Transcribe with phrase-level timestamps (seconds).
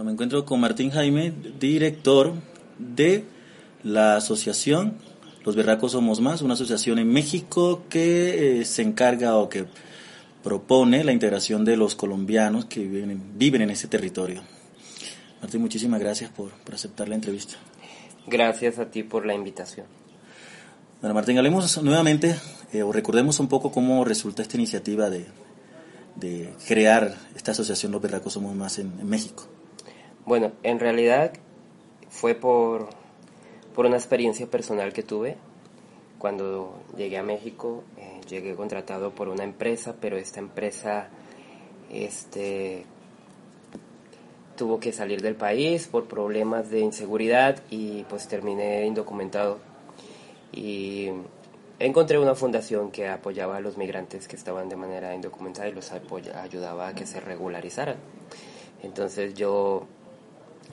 [0.00, 2.32] Bueno, me encuentro con Martín Jaime, director
[2.78, 3.26] de
[3.82, 4.94] la asociación
[5.44, 9.66] Los Berracos Somos Más, una asociación en México que eh, se encarga o que
[10.42, 14.40] propone la integración de los colombianos que viven, viven en ese territorio.
[15.42, 17.56] Martín, muchísimas gracias por, por aceptar la entrevista.
[18.26, 19.84] Gracias a ti por la invitación.
[21.02, 22.36] Bueno, Martín, hablemos nuevamente
[22.72, 25.26] eh, o recordemos un poco cómo resulta esta iniciativa de,
[26.16, 29.46] de crear esta asociación Los Berracos Somos Más en, en México.
[30.26, 31.32] Bueno, en realidad
[32.08, 32.88] fue por,
[33.74, 35.36] por una experiencia personal que tuve.
[36.18, 41.08] Cuando llegué a México, eh, llegué contratado por una empresa, pero esta empresa
[41.90, 42.84] este,
[44.56, 49.58] tuvo que salir del país por problemas de inseguridad y pues terminé indocumentado.
[50.52, 51.08] Y
[51.78, 55.90] encontré una fundación que apoyaba a los migrantes que estaban de manera indocumentada y los
[55.92, 57.96] ayudaba a que se regularizaran.
[58.82, 59.86] Entonces yo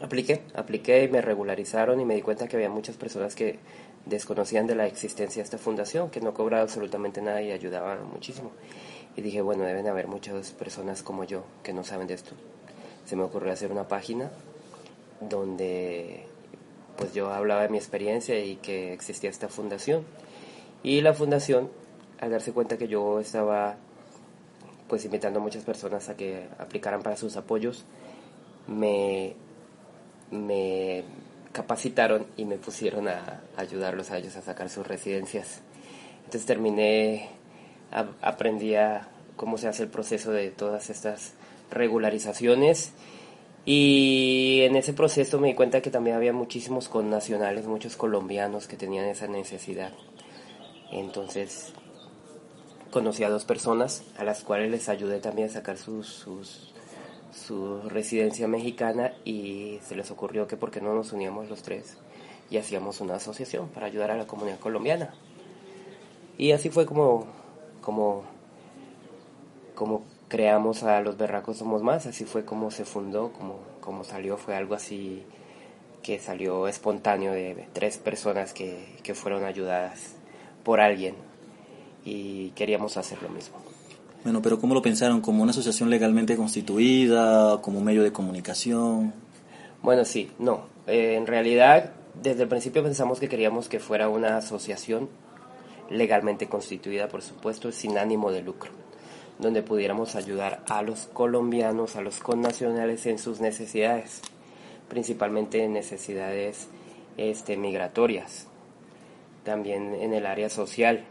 [0.02, 3.60] apliqué, apliqué y me regularizaron y me di cuenta que había muchas personas que
[4.06, 8.52] desconocían de la existencia de esta fundación, que no cobraba absolutamente nada y ayudaba muchísimo.
[9.16, 12.32] Y dije, bueno, deben haber muchas personas como yo que no saben de esto.
[13.06, 14.32] Se me ocurrió hacer una página
[15.20, 16.26] donde
[16.98, 20.04] pues yo hablaba de mi experiencia y que existía esta fundación.
[20.84, 21.70] Y la fundación,
[22.20, 23.78] al darse cuenta que yo estaba
[24.88, 27.86] pues invitando a muchas personas a que aplicaran para sus apoyos,
[28.68, 29.36] me,
[30.32, 31.04] me
[31.52, 35.62] capacitaron y me pusieron a ayudarlos a ellos a sacar sus residencias.
[36.26, 37.30] Entonces terminé,
[38.22, 41.34] aprendí a cómo se hace el proceso de todas estas
[41.72, 42.92] regularizaciones
[43.66, 48.78] y en ese proceso me di cuenta que también había muchísimos connacionales, muchos colombianos que
[48.78, 49.92] tenían esa necesidad.
[50.92, 51.74] Entonces
[52.92, 56.74] conocí a dos personas a las cuales les ayudé también a sacar sus, sus,
[57.32, 61.98] su residencia mexicana y se les ocurrió que por qué no nos uníamos los tres
[62.50, 65.14] y hacíamos una asociación para ayudar a la comunidad colombiana.
[66.38, 67.26] Y así fue como,
[67.82, 68.24] como,
[69.76, 74.38] como creamos a Los Berracos Somos Más, así fue como se fundó, como, como salió,
[74.38, 75.24] fue algo así
[76.04, 80.16] que salió espontáneo de tres personas que, que fueron ayudadas
[80.64, 81.16] por alguien
[82.06, 83.67] y queríamos hacer lo mismo.
[84.28, 85.22] Bueno, pero ¿cómo lo pensaron?
[85.22, 87.62] ¿Como una asociación legalmente constituida?
[87.62, 89.14] ¿Como medio de comunicación?
[89.82, 90.66] Bueno, sí, no.
[90.86, 95.08] Eh, en realidad, desde el principio pensamos que queríamos que fuera una asociación
[95.90, 98.72] legalmente constituida, por supuesto, sin ánimo de lucro,
[99.40, 104.22] donde pudiéramos ayudar a los colombianos, a los connacionales en sus necesidades,
[104.90, 106.68] principalmente en necesidades
[107.16, 108.48] este, migratorias,
[109.46, 111.06] también en el área social,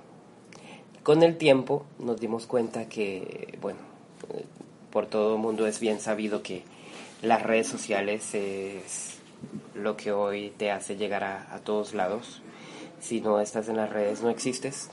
[1.06, 3.78] con el tiempo nos dimos cuenta que, bueno,
[4.90, 6.64] por todo el mundo es bien sabido que
[7.22, 9.18] las redes sociales es
[9.76, 12.42] lo que hoy te hace llegar a, a todos lados.
[12.98, 14.90] Si no estás en las redes no existes.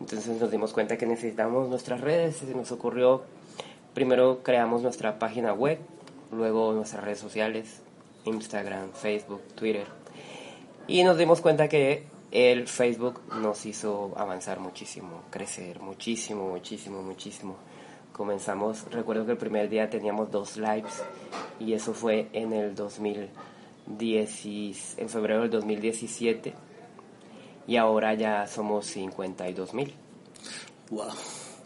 [0.00, 2.38] Entonces nos dimos cuenta que necesitamos nuestras redes.
[2.38, 3.22] Se nos ocurrió,
[3.94, 5.78] primero creamos nuestra página web,
[6.32, 7.80] luego nuestras redes sociales,
[8.24, 9.86] Instagram, Facebook, Twitter.
[10.88, 17.56] Y nos dimos cuenta que el Facebook nos hizo avanzar muchísimo, crecer muchísimo, muchísimo, muchísimo.
[18.12, 21.02] Comenzamos, recuerdo que el primer día teníamos dos lives
[21.60, 26.52] y eso fue en el 2010, en febrero del 2017
[27.66, 29.94] y ahora ya somos 52 mil.
[30.90, 31.12] Wow.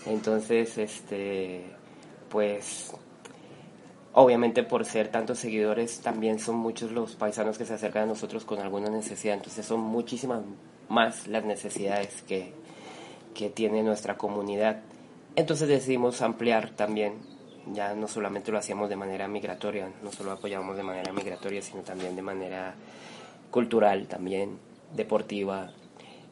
[0.07, 1.65] Entonces, este,
[2.29, 2.93] pues
[4.15, 8.45] Obviamente por ser tantos seguidores también son muchos los paisanos que se acercan a nosotros
[8.45, 10.43] con alguna necesidad, entonces son muchísimas
[10.91, 12.53] más las necesidades que,
[13.35, 14.83] que tiene nuestra comunidad.
[15.35, 17.15] Entonces decidimos ampliar también,
[17.73, 21.81] ya no solamente lo hacíamos de manera migratoria, no solo apoyábamos de manera migratoria, sino
[21.81, 22.75] también de manera
[23.51, 24.59] cultural, también
[24.95, 25.73] deportiva,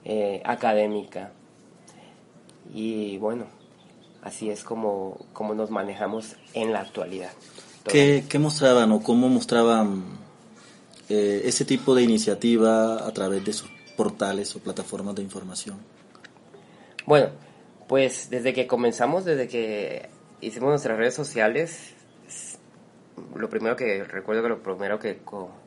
[0.05, 1.33] eh, académica.
[2.75, 3.47] Y bueno,
[4.23, 7.33] así es como, como nos manejamos en la actualidad.
[7.85, 10.05] ¿Qué, ¿Qué, mostraban o cómo mostraban
[11.09, 15.79] eh, ese tipo de iniciativa a través de sus portales o plataformas de información?
[17.07, 17.31] Bueno,
[17.89, 20.09] pues desde que comenzamos, desde que
[20.41, 21.95] hicimos nuestras redes sociales.
[23.35, 25.21] Lo primero que recuerdo que lo primero que,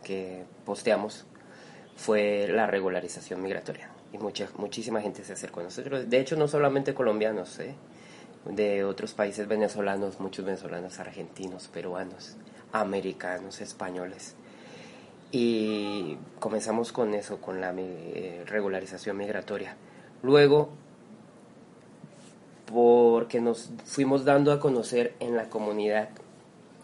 [0.04, 1.25] que posteamos
[1.95, 3.89] fue la regularización migratoria.
[4.12, 6.10] Y mucha, muchísima gente se acercó a nosotros.
[6.10, 7.75] De hecho, no solamente colombianos, ¿eh?
[8.45, 12.36] De otros países venezolanos, muchos venezolanos, argentinos, peruanos,
[12.72, 14.36] americanos, españoles.
[15.31, 19.75] Y comenzamos con eso, con la eh, regularización migratoria.
[20.22, 20.69] Luego,
[22.66, 26.10] porque nos fuimos dando a conocer en la comunidad,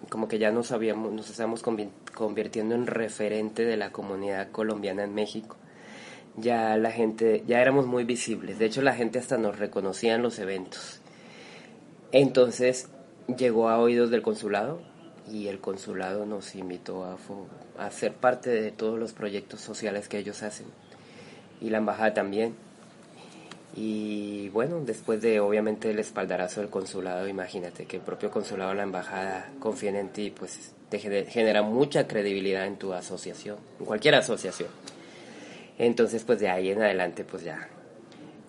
[0.10, 1.64] como que ya nos, sabíamos, nos estamos
[2.14, 5.58] convirtiendo en referente de la comunidad colombiana en México.
[6.38, 8.60] Ya la gente, ya éramos muy visibles.
[8.60, 11.02] De hecho, la gente hasta nos reconocía en los eventos.
[12.12, 12.88] Entonces
[13.38, 14.82] llegó a oídos del consulado
[15.32, 17.18] y el consulado nos invitó a,
[17.78, 20.66] a ser parte de todos los proyectos sociales que ellos hacen
[21.62, 22.56] y la embajada también.
[23.76, 28.84] Y bueno, después de obviamente el espaldarazo del consulado, imagínate que el propio consulado, la
[28.84, 34.70] embajada confíen en ti, pues te genera mucha credibilidad en tu asociación, en cualquier asociación.
[35.78, 37.70] Entonces, pues de ahí en adelante, pues ya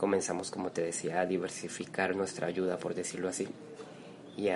[0.00, 3.46] comenzamos, como te decía, a diversificar nuestra ayuda, por decirlo así.
[4.34, 4.48] Y,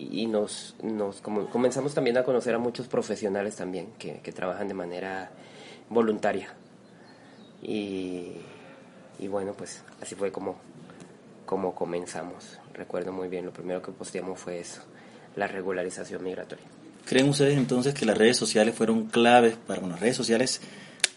[0.00, 4.74] y nos, nos comenzamos también a conocer a muchos profesionales también que, que trabajan de
[4.74, 5.30] manera
[5.88, 6.48] voluntaria.
[7.62, 8.32] Y,
[9.20, 10.56] y, bueno, pues así fue como,
[11.46, 12.58] como comenzamos.
[12.74, 14.82] Recuerdo muy bien, lo primero que posteamos fue eso,
[15.36, 16.64] la regularización migratoria.
[17.06, 20.60] ¿Creen ustedes entonces que las redes sociales fueron claves para, bueno, redes sociales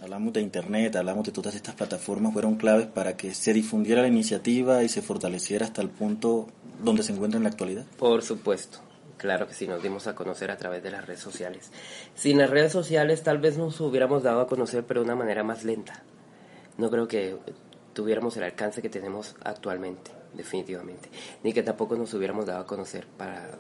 [0.02, 4.08] hablamos de Internet, hablamos de todas estas plataformas, fueron claves para que se difundiera la
[4.08, 6.48] iniciativa y se fortaleciera hasta el punto
[6.84, 7.86] donde se encuentra en la actualidad?
[7.98, 8.80] Por supuesto.
[9.18, 11.72] Claro que sí, nos dimos a conocer a través de las redes sociales.
[12.16, 15.44] Sin las redes sociales tal vez nos hubiéramos dado a conocer, pero de una manera
[15.44, 16.02] más lenta.
[16.80, 17.38] No creo que
[17.94, 21.10] tuviéramos el alcance que tenemos actualmente, definitivamente.
[21.44, 23.52] Ni que tampoco nos hubiéramos dado a conocer para,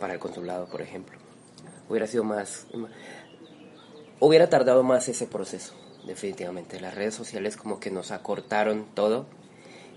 [0.00, 1.16] para el consulado, por ejemplo.
[1.88, 2.66] Hubiera sido más
[4.20, 5.74] hubiera tardado más ese proceso,
[6.06, 6.80] definitivamente.
[6.80, 9.26] Las redes sociales como que nos acortaron todo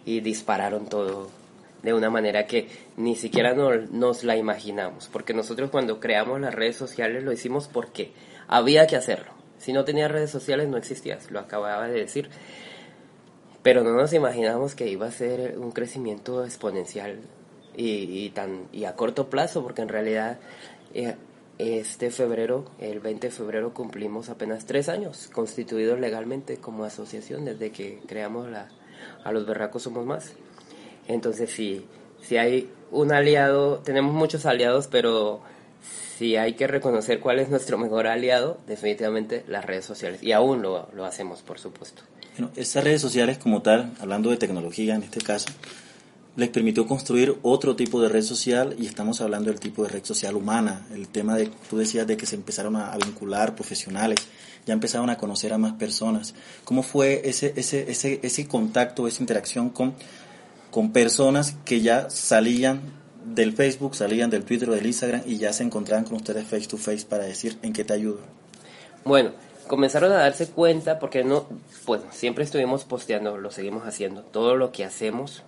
[0.06, 1.30] y dispararon todo
[1.84, 2.68] de una manera que
[2.98, 8.12] ni siquiera nos la imaginamos, porque nosotros cuando creamos las redes sociales lo hicimos porque
[8.48, 9.32] había que hacerlo.
[9.60, 12.30] Si no tenía redes sociales no existías, lo acababa de decir.
[13.62, 17.20] Pero no nos imaginamos que iba a ser un crecimiento exponencial
[17.76, 20.40] y, tan, y a corto plazo, porque en realidad
[20.94, 21.16] eh,
[21.60, 27.72] este febrero, el 20 de febrero, cumplimos apenas tres años constituidos legalmente como asociación desde
[27.72, 28.70] que creamos la,
[29.24, 30.32] a los berracos somos más.
[31.08, 31.86] Entonces, si,
[32.22, 35.42] si hay un aliado, tenemos muchos aliados, pero
[36.18, 40.24] si hay que reconocer cuál es nuestro mejor aliado, definitivamente las redes sociales.
[40.24, 42.04] Y aún lo, lo hacemos, por supuesto.
[42.38, 45.50] Bueno, estas redes sociales como tal, hablando de tecnología en este caso,
[46.40, 50.04] les permitió construir otro tipo de red social y estamos hablando del tipo de red
[50.04, 54.20] social humana, el tema de, tú decías de que se empezaron a, vincular profesionales,
[54.66, 56.34] ya empezaron a conocer a más personas.
[56.64, 59.94] ¿Cómo fue ese, ese, ese, ese contacto, esa interacción con,
[60.72, 62.82] con personas que ya salían
[63.26, 66.68] del Facebook, salían del Twitter o del Instagram y ya se encontraban con ustedes face
[66.68, 68.20] to face para decir en qué te ayudo?
[69.04, 69.32] Bueno,
[69.68, 71.48] comenzaron a darse cuenta porque no,
[71.86, 75.44] pues siempre estuvimos posteando, lo seguimos haciendo, todo lo que hacemos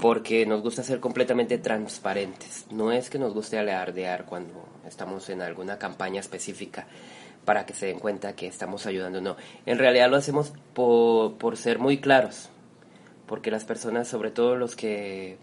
[0.00, 2.66] porque nos gusta ser completamente transparentes.
[2.70, 4.54] No es que nos guste alardear cuando
[4.86, 6.86] estamos en alguna campaña específica
[7.44, 9.36] para que se den cuenta que estamos ayudando, no.
[9.66, 12.48] En realidad lo hacemos por, por ser muy claros,
[13.26, 15.36] porque las personas, sobre todo los que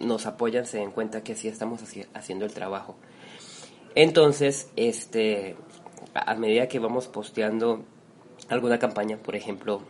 [0.00, 1.80] nos apoyan, se den cuenta que sí estamos
[2.14, 2.96] haciendo el trabajo.
[3.94, 5.56] Entonces, este,
[6.14, 7.84] a medida que vamos posteando
[8.48, 9.82] alguna campaña, por ejemplo,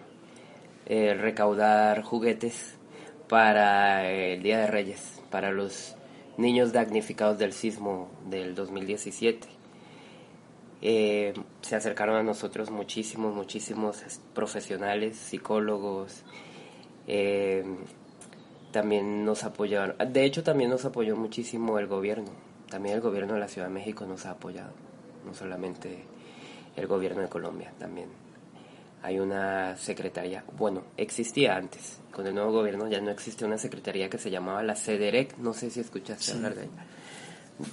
[0.87, 2.77] eh, recaudar juguetes,
[3.29, 5.97] para el Día de Reyes, para los
[6.37, 9.49] niños damnificados del sismo del 2017.
[10.85, 14.03] Eh, se acercaron a nosotros muchísimos, muchísimos
[14.35, 16.25] profesionales, psicólogos,
[17.07, 17.65] eh,
[18.73, 22.31] también nos apoyaron, de hecho también nos apoyó muchísimo el gobierno,
[22.69, 24.73] también el gobierno de la Ciudad de México nos ha apoyado,
[25.25, 26.05] no solamente
[26.75, 28.09] el gobierno de Colombia, también
[29.03, 34.09] hay una secretaría, bueno, existía antes, con el nuevo gobierno ya no existe una secretaría
[34.09, 36.87] que se llamaba la CEDEREC, no sé si escuchaste hablar de ella.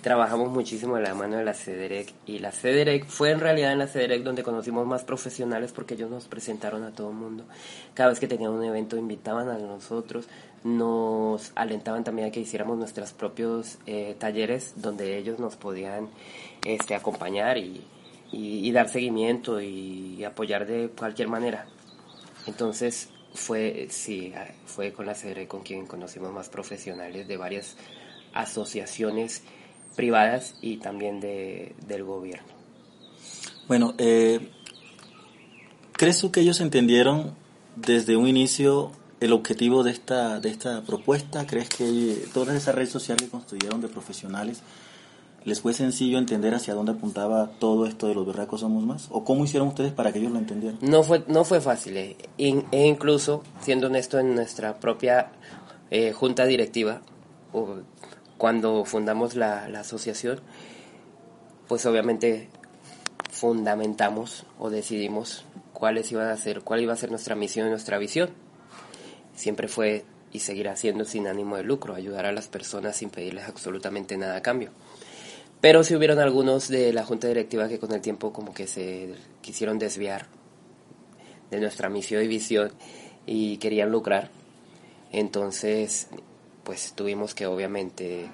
[0.02, 3.80] Trabajamos muchísimo de la mano de la CEDEREC y la CEDEREC fue en realidad en
[3.80, 7.46] la CEDEREC donde conocimos más profesionales porque ellos nos presentaron a todo el mundo.
[7.94, 10.28] Cada vez que tenían un evento invitaban a nosotros,
[10.64, 16.10] nos alentaban también a que hiciéramos nuestros propios eh, talleres donde ellos nos podían
[16.66, 17.84] este, acompañar y,
[18.32, 21.66] y, dar seguimiento y, apoyar de cualquier manera.
[22.46, 24.34] Entonces, fue, sí,
[24.66, 27.76] fue con la CDR con quien conocimos más profesionales de varias
[28.34, 29.44] asociaciones
[29.96, 32.48] privadas y también de, del gobierno.
[33.68, 34.50] Bueno, eh,
[35.94, 37.36] ¿crees tú que ellos entendieron
[37.76, 41.46] desde un inicio el objetivo de esta, de esta propuesta?
[41.46, 44.64] ¿Crees que todas esas redes sociales construyeron de profesionales
[45.46, 49.08] les fue sencillo entender hacia dónde apuntaba todo esto de los berracos somos más?
[49.12, 50.80] ¿O cómo hicieron ustedes para que ellos lo entendieran?
[50.82, 52.18] No fue, no fue fácil, eh.
[52.38, 55.32] e incluso, siendo honesto, en nuestra propia
[55.92, 57.02] eh, junta directiva,
[57.54, 57.78] o
[58.38, 60.40] cuando fundamos la, la asociación,
[61.68, 62.50] pues obviamente
[63.30, 67.98] fundamentamos o decidimos cuáles iban a ser, cuál iba a ser nuestra misión y nuestra
[67.98, 68.30] visión.
[69.34, 73.48] Siempre fue y seguirá siendo sin ánimo de lucro, ayudar a las personas sin pedirles
[73.48, 74.72] absolutamente nada a cambio.
[75.62, 79.14] Pero si hubieron algunos de la junta directiva que con el tiempo como que se
[79.42, 80.28] quisieron desviar
[81.52, 82.72] de nuestra misión y visión
[83.26, 84.30] y querían lucrar.
[85.12, 86.08] Entonces,
[86.64, 88.28] pues tuvimos que obviamente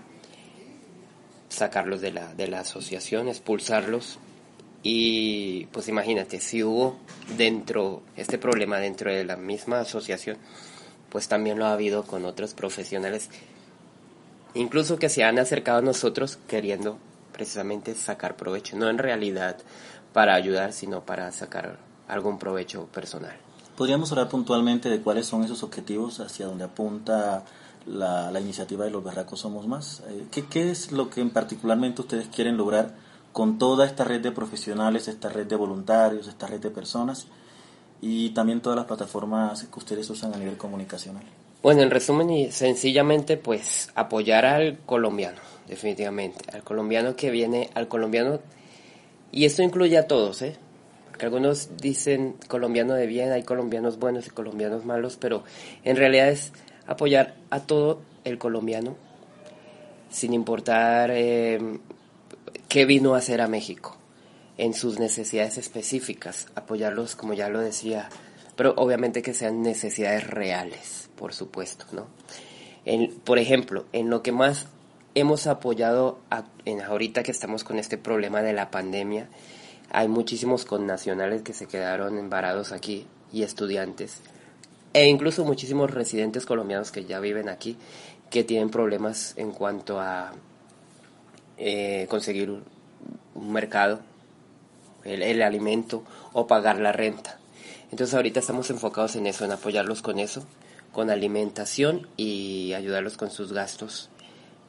[1.49, 4.19] sacarlos de la, de la asociación, expulsarlos.
[4.83, 6.97] Y pues imagínate, si hubo
[7.37, 10.37] dentro, este problema dentro de la misma asociación,
[11.09, 13.29] pues también lo ha habido con otros profesionales,
[14.53, 16.99] incluso que se han acercado a nosotros queriendo
[17.35, 19.57] precisamente sacar provecho, no en realidad
[20.13, 21.77] para ayudar, sino para sacar
[22.07, 23.35] algún provecho personal.
[23.75, 27.43] ¿Podríamos hablar puntualmente de cuáles son esos objetivos hacia donde apunta
[27.85, 30.01] la, iniciativa de los Berracos Somos Más?
[30.07, 32.93] Eh, ¿Qué, ¿Qué es lo que en particularmente ustedes quieren lograr
[33.33, 37.27] con toda esta red de profesionales, esta red de voluntarios, esta red de personas
[38.01, 41.23] y también todas las plataformas que ustedes usan a nivel comunicacional?
[41.61, 46.45] Bueno, en resumen y sencillamente, pues apoyar al colombiano definitivamente.
[46.53, 48.39] Al colombiano que viene, al colombiano,
[49.31, 50.55] y esto incluye a todos, ¿eh?
[51.07, 55.43] Porque algunos dicen colombiano de bien, hay colombianos buenos y colombianos malos, pero
[55.83, 56.51] en realidad es
[56.87, 58.95] apoyar a todo el colombiano,
[60.09, 61.59] sin importar eh,
[62.67, 63.97] qué vino a hacer a México,
[64.57, 68.09] en sus necesidades específicas, apoyarlos, como ya lo decía,
[68.55, 72.07] pero obviamente que sean necesidades reales, por supuesto, ¿no?
[72.85, 74.67] En, por ejemplo, en lo que más
[75.15, 76.19] hemos apoyado
[76.65, 79.29] en ahorita que estamos con este problema de la pandemia.
[79.91, 84.21] Hay muchísimos connacionales que se quedaron embarados aquí y estudiantes
[84.93, 87.77] e incluso muchísimos residentes colombianos que ya viven aquí
[88.29, 90.33] que tienen problemas en cuanto a
[91.57, 94.01] eh, conseguir un mercado,
[95.03, 96.03] el, el alimento
[96.33, 97.39] o pagar la renta.
[97.91, 100.45] Entonces ahorita estamos enfocados en eso, en apoyarlos con eso,
[100.91, 104.09] con alimentación y ayudarlos con sus gastos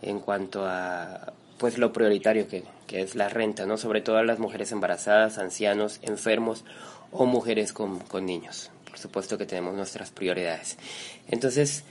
[0.03, 3.79] en cuanto a pues lo prioritario que, es la renta, ¿no?
[3.79, 6.65] Sobre todo a las mujeres embarazadas, ancianos, enfermos
[7.11, 8.71] o mujeres con, niños.
[8.89, 10.77] Por supuesto que tenemos nuestras prioridades.
[11.29, 11.85] Entonces,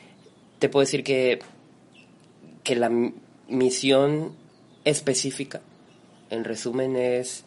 [0.59, 1.39] te puedo decir que,
[2.63, 2.91] que la
[3.47, 4.33] misión
[4.83, 5.61] específica,
[6.29, 7.43] en resumen, es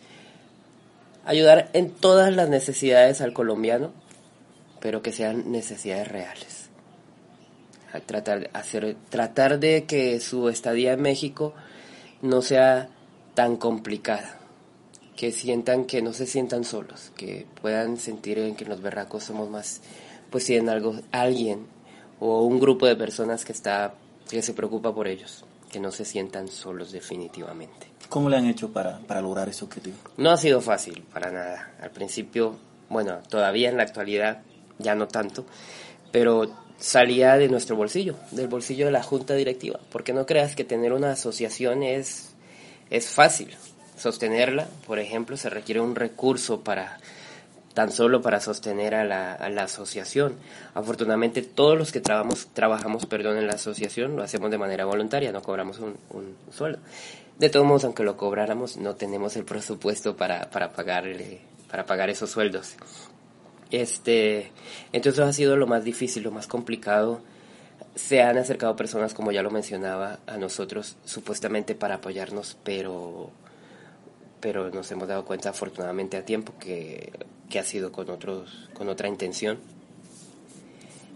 [1.25, 3.93] ayudar en todas las necesidades al colombiano,
[4.81, 6.58] pero que sean necesidades reales
[8.07, 11.55] tratar, hacer, tratar de que su estadía en México
[12.23, 12.89] no sea
[13.35, 14.39] tan complicada,
[15.17, 19.49] que sientan que no se sientan solos, que puedan sentir en que los berracos somos
[19.49, 19.81] más,
[20.31, 21.67] pues tienen algo, alguien
[22.21, 23.95] o un grupo de personas que está,
[24.29, 27.87] que se preocupa por ellos, que no se sientan solos definitivamente.
[28.09, 29.97] ¿Cómo le han hecho para, para lograr ese objetivo?
[30.17, 31.73] No ha sido fácil, para nada.
[31.81, 32.57] Al principio,
[32.89, 34.43] bueno, todavía en la actualidad
[34.79, 35.45] ya no tanto,
[36.11, 40.65] pero salía de nuestro bolsillo, del bolsillo de la junta directiva, porque no creas que
[40.65, 42.31] tener una asociación es,
[42.91, 43.55] es fácil.
[43.97, 46.99] Sostenerla, por ejemplo, se requiere un recurso para
[47.75, 50.35] tan solo para sostener a la, a la asociación.
[50.75, 55.31] Afortunadamente todos los que trabajamos, trabajamos perdón, en la asociación lo hacemos de manera voluntaria,
[55.31, 56.81] no cobramos un, un sueldo.
[57.39, 61.39] De todos modos, aunque lo cobráramos, no tenemos el presupuesto para, para, pagarle,
[61.71, 62.75] para pagar esos sueldos.
[63.71, 64.51] Este,
[64.93, 67.21] entonces ha sido lo más difícil, lo más complicado.
[67.95, 73.31] Se han acercado personas, como ya lo mencionaba, a nosotros supuestamente para apoyarnos, pero,
[74.41, 77.13] pero nos hemos dado cuenta afortunadamente a tiempo que,
[77.49, 79.59] que ha sido con, otros, con otra intención.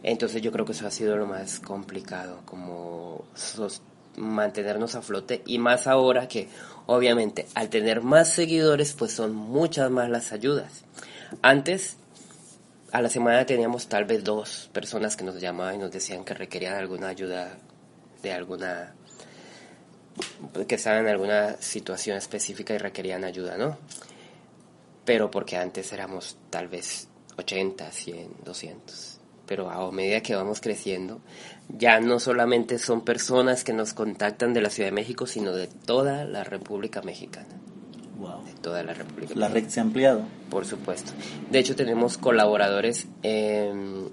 [0.03, 3.25] Entonces yo creo que eso ha sido lo más complicado, como
[4.17, 6.49] mantenernos a flote y más ahora que
[6.87, 10.85] obviamente al tener más seguidores pues son muchas más las ayudas.
[11.41, 11.97] Antes
[12.93, 16.35] a la semana teníamos tal vez dos personas que nos llamaban y nos decían que
[16.35, 17.57] requerían alguna ayuda
[18.23, 18.95] de alguna
[20.69, 23.79] que estaban en alguna situación específica y requerían ayuda, ¿no?
[25.07, 27.09] Pero porque antes éramos tal vez
[27.39, 29.21] 80, 100, 200.
[29.47, 31.21] pero a medida que vamos creciendo,
[31.69, 35.67] ya no solamente son personas que nos contactan de la Ciudad de México, sino de
[35.67, 37.62] toda la República Mexicana.
[38.23, 38.45] Wow.
[38.45, 40.23] De toda la República La red se ha ampliado.
[40.49, 41.13] Por supuesto.
[41.51, 44.11] De hecho, tenemos colaboradores en,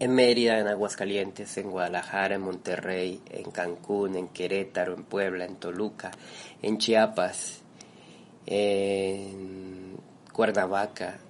[0.00, 5.54] en Mérida, en Aguascalientes, en Guadalajara, en Monterrey, en Cancún, en Querétaro, en Puebla, en
[5.56, 6.10] Toluca,
[6.60, 7.60] en Chiapas,
[8.46, 9.96] en
[10.32, 11.20] Cuernavaca,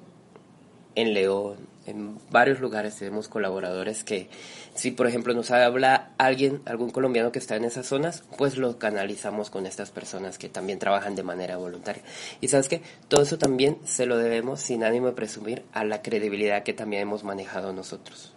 [0.95, 1.59] en León,
[1.91, 4.29] en varios lugares tenemos colaboradores que
[4.75, 8.79] si por ejemplo nos habla alguien, algún colombiano que está en esas zonas, pues lo
[8.79, 12.03] canalizamos con estas personas que también trabajan de manera voluntaria.
[12.41, 16.03] Y sabes que todo eso también se lo debemos, sin ánimo de presumir, a la
[16.03, 18.33] credibilidad que también hemos manejado nosotros.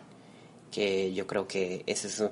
[0.71, 2.23] Que yo creo que ese es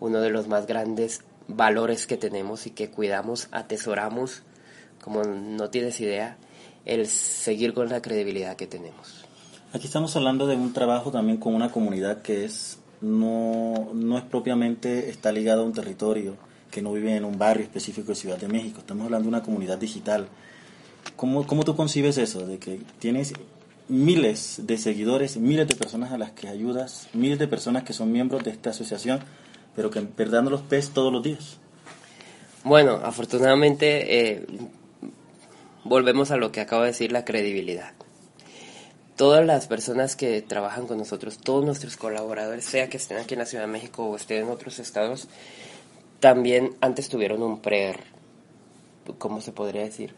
[0.00, 4.42] uno de los más grandes valores que tenemos y que cuidamos, atesoramos,
[5.00, 6.36] como no tienes idea,
[6.84, 9.25] el seguir con la credibilidad que tenemos.
[9.76, 14.24] Aquí estamos hablando de un trabajo también con una comunidad que es no, no es
[14.24, 16.38] propiamente está ligada a un territorio,
[16.70, 18.78] que no vive en un barrio específico de Ciudad de México.
[18.78, 20.28] Estamos hablando de una comunidad digital.
[21.14, 22.46] ¿Cómo, cómo tú concibes eso?
[22.46, 23.34] De que tienes
[23.90, 28.10] miles de seguidores, miles de personas a las que ayudas, miles de personas que son
[28.10, 29.20] miembros de esta asociación,
[29.74, 31.58] pero que en verdad no los ves todos los días.
[32.64, 34.46] Bueno, afortunadamente eh,
[35.84, 37.95] volvemos a lo que acabo de decir, la credibilidad
[39.16, 43.40] todas las personas que trabajan con nosotros, todos nuestros colaboradores, sea que estén aquí en
[43.40, 45.28] la Ciudad de México o estén en otros estados,
[46.20, 47.96] también antes tuvieron un pre,
[49.18, 50.14] ¿cómo se podría decir?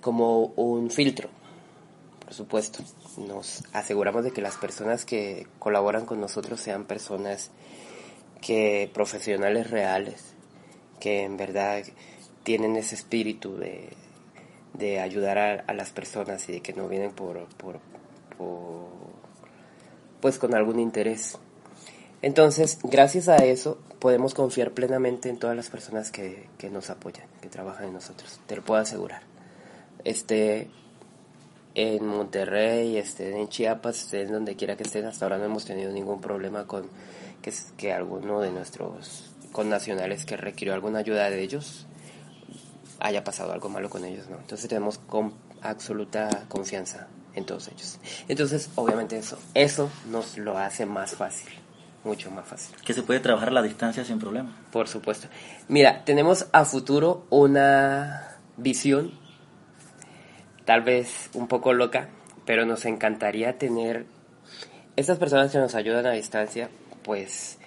[0.00, 1.28] Como un filtro,
[2.20, 2.82] por supuesto.
[3.16, 7.50] Nos aseguramos de que las personas que colaboran con nosotros sean personas
[8.40, 10.34] que profesionales reales,
[11.00, 11.82] que en verdad
[12.42, 13.90] tienen ese espíritu de,
[14.74, 17.46] de ayudar a, las personas y de que no vienen por,
[20.20, 21.38] pues con algún interés.
[22.22, 27.26] Entonces, gracias a eso, podemos confiar plenamente en todas las personas que, que nos apoyan,
[27.42, 28.40] que trabajan en nosotros.
[28.46, 29.22] Te lo puedo asegurar.
[30.04, 30.70] Este,
[31.74, 35.64] en Monterrey, este, en Chiapas, esté en donde quiera que estén, hasta ahora no hemos
[35.64, 36.88] tenido ningún problema con
[37.42, 41.86] que, que alguno de nuestros connacionales que requirió alguna ayuda de ellos
[43.00, 44.38] haya pasado algo malo con ellos, ¿no?
[44.38, 47.98] Entonces tenemos con absoluta confianza en todos ellos.
[48.28, 51.52] Entonces, obviamente eso, eso nos lo hace más fácil,
[52.04, 52.76] mucho más fácil.
[52.84, 54.56] Que se puede trabajar a la distancia sin problema.
[54.70, 55.28] Por supuesto.
[55.68, 59.12] Mira, tenemos a futuro una visión,
[60.64, 62.08] tal vez un poco loca,
[62.44, 64.06] pero nos encantaría tener
[64.96, 66.68] estas personas que nos ayudan a distancia,
[67.02, 67.58] pues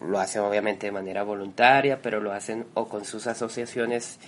[0.00, 4.18] lo hacen obviamente de manera voluntaria, pero lo hacen o con sus asociaciones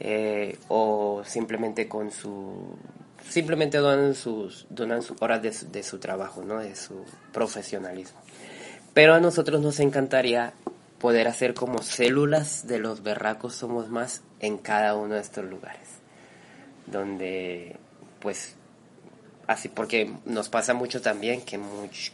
[0.00, 2.76] eh, o simplemente con su
[3.28, 8.20] simplemente donan sus donan sus horas de su, de su trabajo no de su profesionalismo.
[8.94, 10.54] Pero a nosotros nos encantaría
[10.98, 15.98] poder hacer como células de los berracos somos más en cada uno de estos lugares
[16.90, 17.76] donde
[18.20, 18.56] pues
[19.48, 21.58] así porque nos pasa mucho también que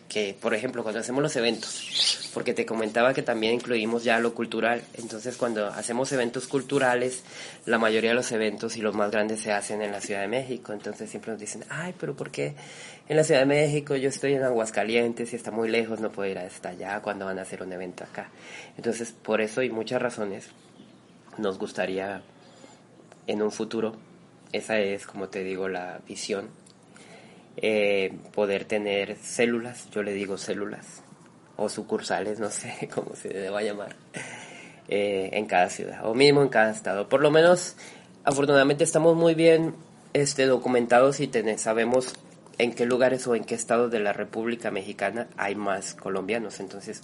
[0.09, 4.35] que por ejemplo cuando hacemos los eventos porque te comentaba que también incluimos ya lo
[4.35, 7.25] cultural entonces cuando hacemos eventos culturales
[7.67, 10.29] la mayoría de los eventos y los más grandes se hacen en la Ciudad de
[10.29, 12.55] México entonces siempre nos dicen ay pero por qué
[13.09, 16.31] en la Ciudad de México yo estoy en Aguascalientes y está muy lejos no puedo
[16.31, 18.31] ir hasta allá cuando van a hacer un evento acá
[18.77, 20.51] entonces por eso y muchas razones
[21.37, 22.23] nos gustaría
[23.27, 23.97] en un futuro
[24.53, 26.63] esa es como te digo la visión
[27.57, 31.03] eh, poder tener células, yo le digo células,
[31.57, 33.97] o sucursales, no sé cómo se deba llamar,
[34.89, 37.09] eh, en cada ciudad, o mismo en cada estado.
[37.09, 37.77] Por lo menos,
[38.25, 39.75] afortunadamente estamos muy bien
[40.13, 42.15] este, documentados y sabemos
[42.59, 46.61] en qué lugares o en qué estados de la República Mexicana hay más colombianos.
[46.61, 47.03] Entonces,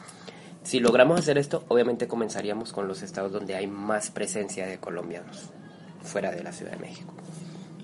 [0.62, 5.50] si logramos hacer esto, obviamente comenzaríamos con los estados donde hay más presencia de colombianos,
[6.02, 7.12] fuera de la Ciudad de México.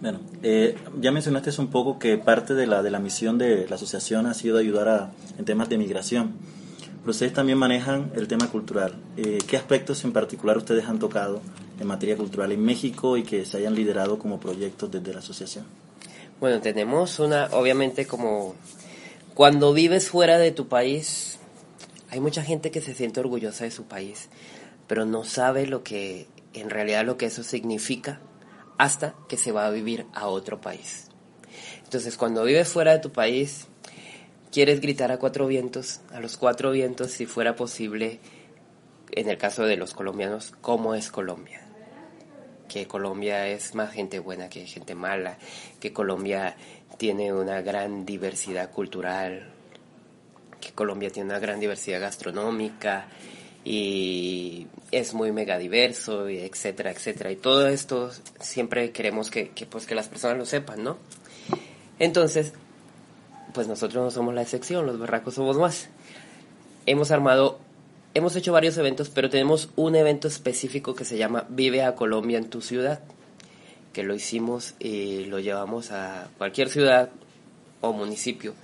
[0.01, 3.77] Bueno, eh, ya mencionaste un poco que parte de la, de la misión de la
[3.77, 6.35] asociación ha sido ayudar a, en temas de migración,
[7.01, 8.95] pero ustedes también manejan el tema cultural.
[9.17, 11.41] Eh, ¿Qué aspectos en particular ustedes han tocado
[11.81, 15.65] en materia cultural en México y que se hayan liderado como proyectos desde la asociación?
[16.41, 18.55] Bueno, tenemos una, obviamente como
[19.35, 21.39] cuando vives fuera de tu país,
[22.11, 24.29] hay mucha gente que se siente orgullosa de su país,
[24.87, 28.21] pero no sabe lo que, en realidad lo que eso significa
[28.79, 31.09] hasta que se va a vivir a otro país.
[31.85, 33.69] Entonces, cuando vives fuera de tu país,
[34.51, 38.21] quieres gritar a cuatro vientos, a los cuatro vientos, si fuera posible,
[39.13, 41.63] en el caso de los colombianos, cómo es Colombia.
[42.69, 45.39] Que Colombia es más gente buena que gente mala,
[45.81, 46.57] que Colombia
[46.99, 49.53] tiene una gran diversidad cultural,
[50.61, 53.09] que Colombia tiene una gran diversidad gastronómica
[53.69, 57.33] y es muy mega diverso, y etcétera, etcétera.
[57.33, 60.99] Y todo esto siempre queremos que, que, pues, que las personas lo sepan, ¿no?
[61.99, 62.53] Entonces,
[63.53, 65.89] pues nosotros no somos la excepción, los berracos somos más.
[66.87, 67.59] Hemos armado,
[68.15, 72.39] hemos hecho varios eventos, pero tenemos un evento específico que se llama Vive a Colombia
[72.39, 73.01] en tu ciudad,
[73.93, 77.11] que lo hicimos y lo llevamos a cualquier ciudad
[77.81, 78.55] o municipio,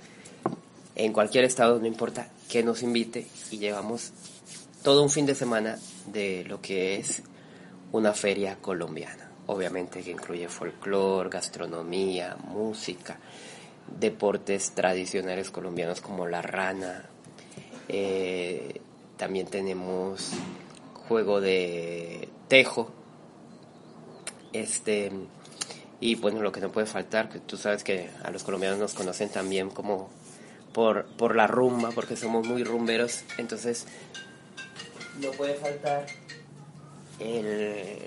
[0.95, 4.13] en cualquier estado, no importa, que nos invite y llevamos
[4.83, 7.23] todo un fin de semana de lo que es
[7.91, 9.31] una feria colombiana.
[9.47, 13.17] Obviamente que incluye folclore, gastronomía, música,
[13.99, 17.05] deportes tradicionales colombianos como la rana.
[17.87, 18.81] Eh,
[19.17, 20.31] también tenemos
[21.07, 22.91] juego de tejo.
[24.51, 25.11] Este
[25.99, 28.93] y bueno, lo que no puede faltar, que tú sabes que a los colombianos nos
[28.93, 30.09] conocen también como
[30.73, 33.23] por, por la rumba, porque somos muy rumberos.
[33.37, 33.87] Entonces,
[35.21, 36.05] no puede faltar
[37.19, 37.99] el,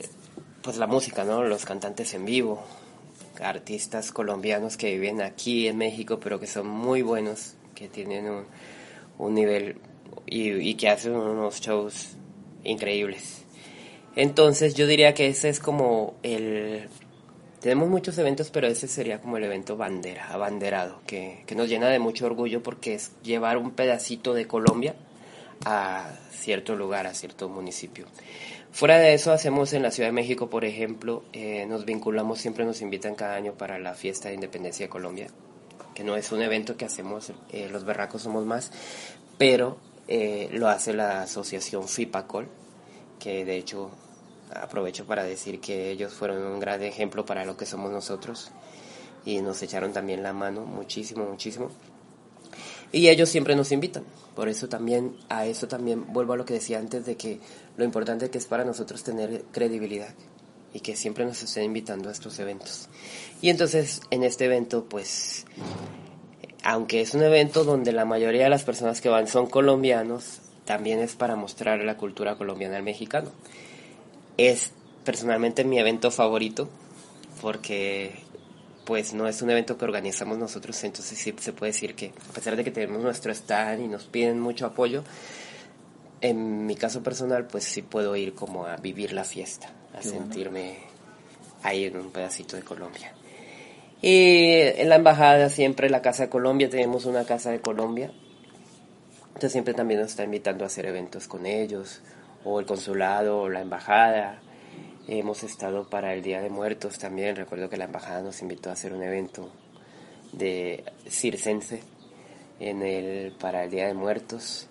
[0.63, 1.45] pues la música, ¿no?
[1.45, 2.65] Los cantantes en vivo,
[3.41, 8.45] artistas colombianos que viven aquí en México, pero que son muy buenos, que tienen un,
[9.19, 9.79] un nivel
[10.27, 12.17] y, y, que hacen unos shows
[12.65, 13.43] increíbles.
[14.17, 16.89] Entonces yo diría que ese es como el...
[17.61, 21.89] Tenemos muchos eventos, pero ese sería como el evento bandera, abanderado, que, que nos llena
[21.89, 24.95] de mucho orgullo porque es llevar un pedacito de Colombia
[25.65, 28.07] a cierto lugar, a cierto municipio.
[28.73, 32.65] Fuera de eso, hacemos en la Ciudad de México, por ejemplo, eh, nos vinculamos, siempre
[32.65, 35.29] nos invitan cada año para la fiesta de independencia de Colombia,
[35.95, 38.71] que no es un evento que hacemos, eh, los berracos somos más,
[39.39, 42.49] pero eh, lo hace la asociación FIPACOL,
[43.19, 43.91] que de hecho
[44.55, 48.53] aprovecho para decir que ellos fueron un gran ejemplo para lo que somos nosotros
[49.25, 51.71] y nos echaron también la mano muchísimo, muchísimo.
[52.93, 54.05] Y ellos siempre nos invitan.
[54.35, 57.41] Por eso también, a eso también vuelvo a lo que decía antes de que
[57.77, 60.15] lo importante que es para nosotros tener credibilidad
[60.73, 62.89] y que siempre nos estén invitando a estos eventos.
[63.41, 65.47] Y entonces, en este evento, pues,
[66.63, 70.99] aunque es un evento donde la mayoría de las personas que van son colombianos, también
[70.99, 73.31] es para mostrar la cultura colombiana al mexicano.
[74.37, 74.73] Es
[75.05, 76.69] personalmente mi evento favorito
[77.41, 78.15] porque
[78.87, 82.33] pues no es un evento que organizamos nosotros, entonces sí se puede decir que a
[82.33, 85.03] pesar de que tenemos nuestro stand y nos piden mucho apoyo,
[86.21, 90.77] en mi caso personal pues sí puedo ir como a vivir la fiesta, a sentirme
[91.65, 93.13] ahí en un pedacito de Colombia.
[94.01, 98.13] Y en la embajada siempre, la Casa de Colombia, tenemos una Casa de Colombia,
[99.29, 102.03] entonces siempre también nos está invitando a hacer eventos con ellos,
[102.45, 104.41] o el consulado, o la embajada,
[105.09, 107.37] Hemos estado para el Día de Muertos también.
[107.37, 109.53] Recuerdo que la embajada nos invitó a hacer un evento
[110.33, 111.81] de circense
[112.59, 114.67] en el, para el Día de Muertos.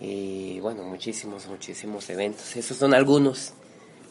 [0.00, 2.54] Y bueno, muchísimos, muchísimos eventos.
[2.54, 3.54] Esos son algunos,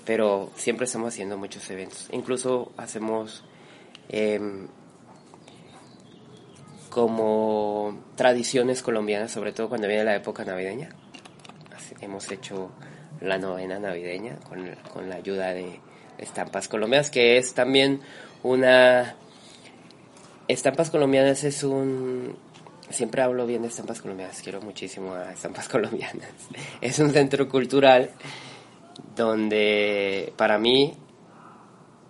[0.06, 2.10] pero siempre estamos haciendo muchos eventos.
[2.12, 3.46] Incluso hacemos
[4.10, 4.68] em,
[6.90, 10.90] como tradiciones colombianas, sobre todo cuando viene la época navideña.
[12.02, 12.72] hemos hecho
[13.22, 15.80] la novena navideña con, con la ayuda de
[16.18, 18.02] Estampas Colombianas, que es también
[18.44, 19.16] una...
[20.48, 22.38] Estampas Colombianas es un...
[22.90, 26.30] Siempre hablo bien de Estampas Colombianas, quiero muchísimo a Estampas Colombianas.
[26.82, 28.12] Es un centro cultural
[29.16, 30.94] donde para mí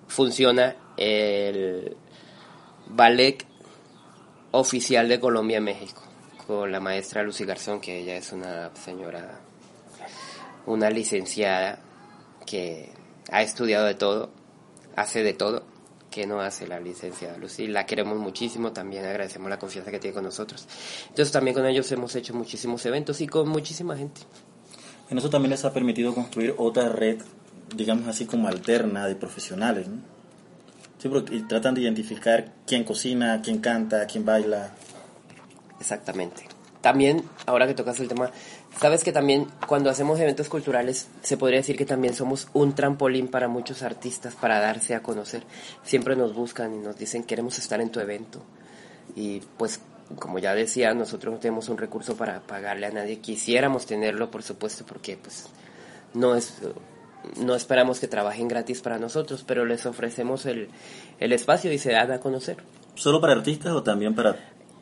[0.08, 1.96] funciona el
[2.88, 3.46] ballet
[4.52, 6.02] oficial de Colombia México,
[6.48, 9.40] con la maestra Lucy Garzón, que ella es una señora
[10.70, 11.80] una licenciada
[12.46, 12.92] que
[13.32, 14.30] ha estudiado de todo,
[14.96, 15.64] hace de todo,
[16.12, 17.68] que no hace la licenciada Lucy.
[17.68, 20.68] La queremos muchísimo, también agradecemos la confianza que tiene con nosotros.
[21.10, 24.22] Entonces también con ellos hemos hecho muchísimos eventos y con muchísima gente.
[25.10, 27.20] En eso también les ha permitido construir otra red,
[27.76, 29.98] digamos así como alterna de profesionales, ¿no?
[31.00, 34.72] Sí, porque tratan de identificar quién cocina, quién canta, quién baila.
[35.80, 36.44] Exactamente.
[36.82, 38.32] También, ahora que tocas el tema,
[38.78, 43.28] Sabes que también cuando hacemos eventos culturales se podría decir que también somos un trampolín
[43.28, 45.44] para muchos artistas para darse a conocer.
[45.84, 48.42] Siempre nos buscan y nos dicen queremos estar en tu evento.
[49.16, 49.82] Y pues
[50.18, 53.20] como ya decía, nosotros no tenemos un recurso para pagarle a nadie.
[53.20, 55.48] Quisiéramos tenerlo, por supuesto, porque pues
[56.14, 56.62] no es
[57.38, 60.70] no esperamos que trabajen gratis para nosotros, pero les ofrecemos el,
[61.20, 62.58] el espacio y se dan a conocer.
[62.96, 64.38] ¿Solo para artistas o también para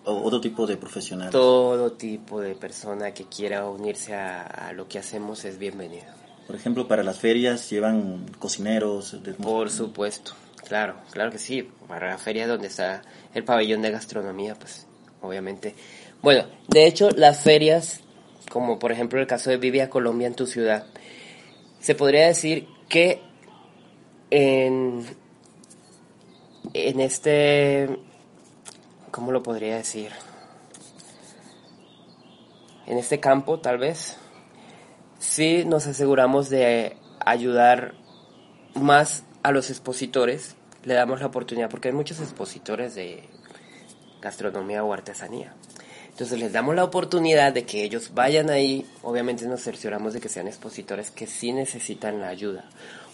[0.08, 1.30] otro tipo de profesional?
[1.30, 6.06] Todo tipo de persona que quiera unirse a, lo que hacemos es bienvenido.
[6.46, 9.18] Por ejemplo, para las ferias llevan cocineros.
[9.42, 10.32] Por supuesto,
[10.66, 11.70] claro, claro que sí.
[11.88, 13.02] Para la feria donde está
[13.34, 14.88] el pabellón de gastronomía, pues
[15.22, 15.76] obviamente
[16.22, 18.02] Bueno, de hecho, las ferias,
[18.50, 20.86] como por ejemplo el caso de Vivia Colombia en tu ciudad,
[21.80, 23.22] se podría decir que
[24.30, 25.04] en,
[26.74, 27.90] en este,
[29.18, 30.12] ¿cómo lo podría decir?
[32.86, 34.16] En este campo, tal vez,
[35.18, 37.96] sí nos aseguramos de ayudar
[38.76, 43.28] más a los expositores, le damos la oportunidad, porque hay muchos expositores de
[44.22, 45.52] gastronomía o artesanía.
[46.10, 50.30] Entonces les damos la oportunidad de que ellos vayan ahí, obviamente nos cercioramos de que
[50.30, 52.66] sean expositores que sí necesitan la ayuda.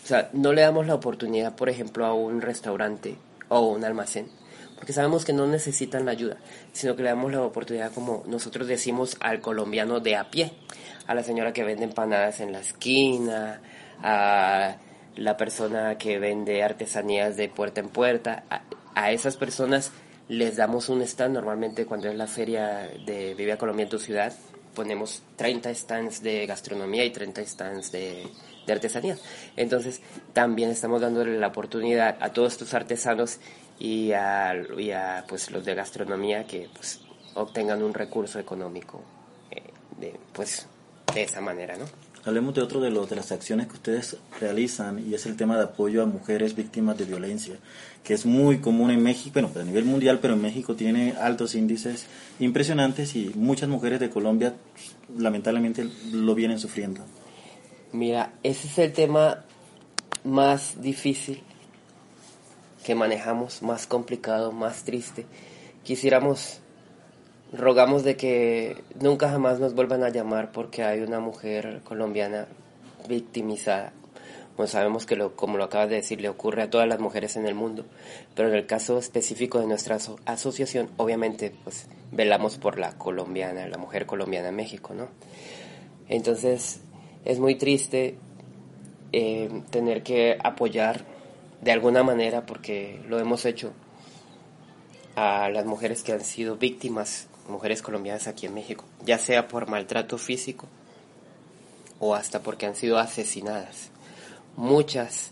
[0.04, 3.16] O sea, no le damos la oportunidad, por ejemplo, a un restaurante
[3.48, 4.28] o un almacén,
[4.84, 6.36] porque sabemos que no necesitan la ayuda,
[6.74, 10.52] sino que le damos la oportunidad, como nosotros decimos, al colombiano de a pie,
[11.08, 13.62] a la señora que vende empanadas en la esquina,
[14.02, 14.76] a
[15.16, 18.44] la persona que vende artesanías de puerta en puerta,
[18.94, 19.94] a, esas personas
[20.28, 24.34] les damos un stand, normalmente cuando es la feria de Vive Colombia en tu ciudad,
[24.76, 28.28] ponemos 30 stands de gastronomía y 30 stands de,
[28.66, 29.16] de artesanía.
[29.56, 30.02] Entonces,
[30.34, 33.40] también estamos dándole la oportunidad a todos estos artesanos
[33.84, 37.02] y a, y a pues, los de gastronomía que pues,
[37.34, 39.02] obtengan un recurso económico
[39.52, 39.62] eh,
[40.00, 40.68] de, pues,
[41.14, 41.84] de esa manera, ¿no?
[42.24, 45.58] Hablemos de otro de, los, de las acciones que ustedes realizan y es el tema
[45.58, 47.56] de apoyo a mujeres víctimas de violencia,
[48.06, 51.54] que es muy común en México, bueno, a nivel mundial, pero en México tiene altos
[51.54, 52.06] índices
[52.40, 54.54] impresionantes y muchas mujeres de Colombia
[55.18, 57.02] lamentablemente lo vienen sufriendo.
[57.92, 59.44] Mira, ese es el tema
[60.24, 61.44] más difícil
[62.84, 65.26] que manejamos, más complicado, más triste.
[65.84, 66.60] Quisiéramos
[67.54, 72.48] rogamos de que nunca jamás nos vuelvan a llamar porque hay una mujer colombiana
[73.08, 73.94] victimizada.
[74.58, 77.36] Bueno, sabemos que, lo, como lo acabas de decir, le ocurre a todas las mujeres
[77.38, 77.86] en el mundo,
[78.36, 83.78] pero en el caso específico de nuestra asociación, obviamente, pues velamos por la colombiana, la
[83.78, 85.08] mujer colombiana en México, ¿no?
[86.08, 86.82] Entonces,
[87.26, 88.16] es muy triste
[89.12, 91.13] eh, tener que apoyar
[91.64, 93.74] de alguna manera, porque lo hemos hecho,
[95.16, 99.68] a las mujeres que han sido víctimas mujeres colombianas aquí en México, ya sea por
[99.68, 100.68] maltrato físico
[102.00, 103.90] o hasta porque han sido asesinadas.
[104.56, 105.32] Muchas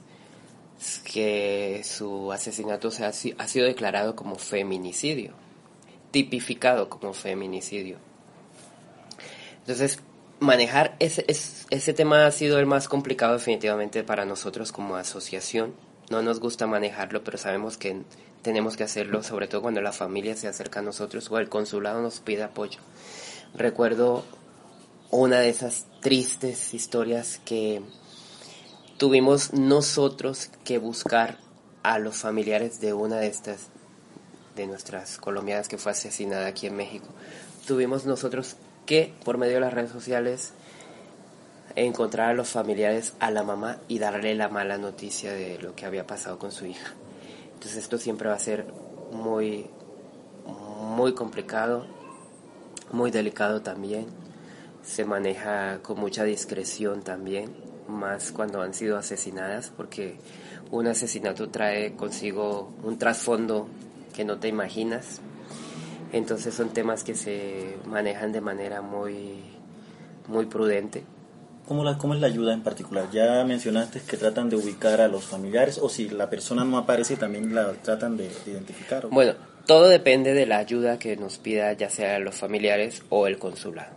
[1.03, 5.33] que su asesinato se ha, sido declarado como feminicidio,
[6.11, 7.97] tipificado como feminicidio.
[9.59, 9.99] Entonces,
[10.39, 15.73] manejar ese, ese tema ha sido el más complicado definitivamente para nosotros como asociación.
[16.11, 18.01] No nos gusta manejarlo, pero sabemos que
[18.41, 22.01] tenemos que hacerlo, sobre todo cuando la familia se acerca a nosotros o el consulado
[22.01, 22.79] nos pide apoyo.
[23.53, 24.25] Recuerdo
[25.09, 27.81] una de esas tristes historias que
[28.97, 31.37] tuvimos nosotros que buscar
[31.81, 33.69] a los familiares de una de estas,
[34.57, 37.07] de nuestras colombianas que fue asesinada aquí en México.
[37.65, 40.51] Tuvimos nosotros que, por medio de las redes sociales,
[41.75, 45.85] encontrar a los familiares, a la mamá y darle la mala noticia de lo que
[45.85, 46.93] había pasado con su hija.
[47.53, 48.65] Entonces esto siempre va a ser
[49.11, 49.69] muy,
[50.95, 51.85] muy complicado,
[52.91, 54.07] muy delicado también.
[54.83, 57.53] Se maneja con mucha discreción también,
[57.87, 60.17] más cuando han sido asesinadas, porque
[60.71, 63.67] un asesinato trae consigo un trasfondo
[64.13, 65.21] que no te imaginas.
[66.11, 69.43] Entonces son temas que se manejan de manera muy,
[70.27, 71.03] muy prudente.
[71.71, 73.09] ¿Cómo, la, ¿Cómo es la ayuda en particular?
[73.13, 77.15] Ya mencionaste que tratan de ubicar a los familiares o si la persona no aparece
[77.15, 79.07] también la tratan de, identificar.
[79.07, 79.35] Bueno,
[79.67, 83.93] todo depende de la ayuda que nos pida ya sea los familiares o el consulado.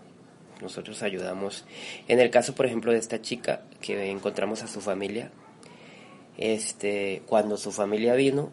[0.62, 1.64] Nosotros ayudamos.
[2.06, 5.32] En el caso, por ejemplo, de esta chica que encontramos a su familia,
[6.38, 8.50] este, cuando su familia vino,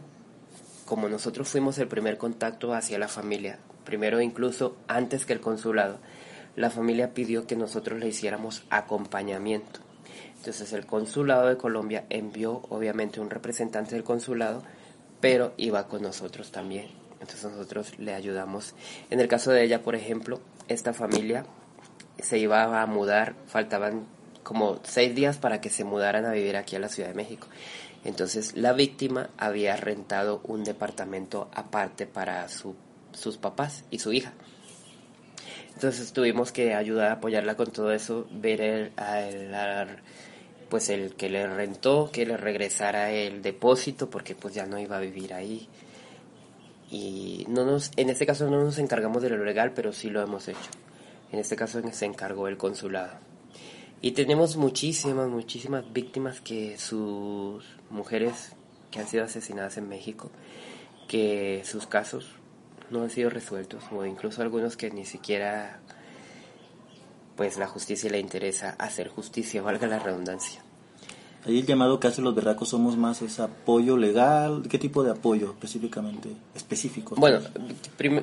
[0.86, 6.00] como nosotros fuimos el primer contacto hacia la familia, primero incluso antes que el consulado,
[6.56, 9.80] la familia pidió que nosotros le hiciéramos acompañamiento.
[10.38, 14.64] Entonces el consulado de Colombia envió obviamente un representante del consulado,
[15.20, 16.88] pero iba con nosotros también.
[17.20, 18.74] Entonces nosotros le ayudamos.
[19.12, 21.46] En el caso de ella, por ejemplo, esta familia
[22.20, 24.08] se iba a mudar, faltaban
[24.42, 27.48] como seis días para que se mudaran a vivir aquí a la Ciudad de México.
[28.04, 34.34] Entonces la víctima había rentado un departamento aparte para sus papás y su hija.
[35.82, 38.92] Entonces tuvimos que ayudar a apoyarla con todo eso, ver el,
[40.70, 44.98] pues el que le rentó, que le regresara el depósito, porque pues ya no iba
[44.98, 45.68] a vivir ahí.
[46.92, 50.22] Y no nos, en este caso no nos encargamos de lo legal, pero sí lo
[50.22, 50.70] hemos hecho.
[51.32, 53.14] En este caso se encargó el consulado.
[54.04, 58.54] Y tenemos muchísimas, muchísimas víctimas que sus mujeres
[58.92, 60.30] que han sido asesinadas en México,
[61.08, 62.28] que sus casos
[62.92, 65.80] no han sido resueltos, o incluso algunos que ni siquiera
[67.36, 70.62] pues la justicia le interesa hacer justicia, valga la redundancia.
[71.46, 74.62] Ahí el llamado que hacen los berracos somos más es apoyo legal.
[74.70, 76.30] ¿Qué tipo de apoyo específicamente?
[76.54, 77.16] Específico.
[77.18, 77.40] Bueno,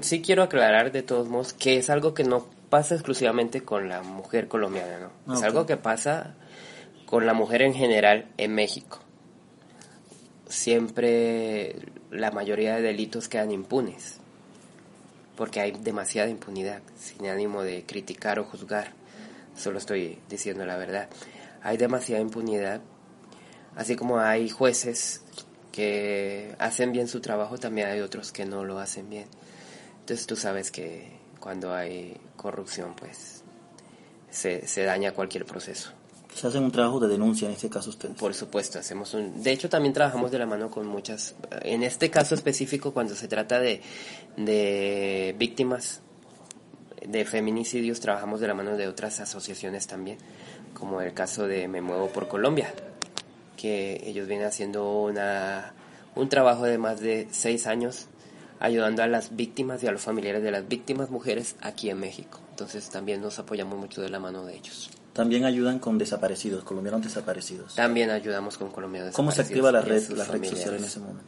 [0.02, 4.02] sí quiero aclarar de todos modos que es algo que no pasa exclusivamente con la
[4.02, 5.34] mujer colombiana, ¿no?
[5.34, 6.36] es algo que pasa
[7.06, 9.00] con la mujer en general en México.
[10.46, 11.76] Siempre
[12.10, 14.20] la mayoría de delitos quedan impunes,
[15.38, 18.92] porque hay demasiada impunidad, sin ánimo de criticar o juzgar,
[19.56, 21.08] solo estoy diciendo la verdad.
[21.62, 22.82] Hay demasiada impunidad
[23.78, 25.22] Así como hay jueces
[25.70, 29.26] que hacen bien su trabajo, también hay otros que no lo hacen bien.
[30.00, 33.44] Entonces tú sabes que cuando hay corrupción, pues
[34.30, 35.92] se, se daña cualquier proceso.
[36.34, 38.16] Se hacen un trabajo de denuncia en este caso ustedes.
[38.16, 39.42] Por supuesto, hacemos un...
[39.42, 41.34] De hecho, también trabajamos de la mano con muchas...
[41.62, 43.80] En este caso específico, cuando se trata de,
[44.36, 46.00] de víctimas
[47.04, 50.18] de feminicidios, trabajamos de la mano de otras asociaciones también,
[50.74, 52.72] como el caso de Me Muevo por Colombia,
[53.56, 55.74] que ellos vienen haciendo una,
[56.14, 58.06] un trabajo de más de seis años
[58.60, 62.40] ayudando a las víctimas y a los familiares de las víctimas mujeres aquí en México.
[62.50, 64.90] Entonces también nos apoyamos mucho de la mano de ellos.
[65.18, 67.74] También ayudan con desaparecidos, colombianos desaparecidos.
[67.74, 71.24] También ayudamos con colombianos ¿Cómo se activa la red, la red social en ese momento?